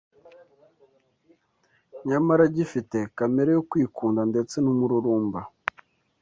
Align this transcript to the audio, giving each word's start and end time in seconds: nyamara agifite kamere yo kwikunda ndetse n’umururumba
nyamara 2.07 2.41
agifite 2.49 2.97
kamere 3.17 3.49
yo 3.57 3.63
kwikunda 3.69 4.21
ndetse 4.31 4.55
n’umururumba 4.59 5.39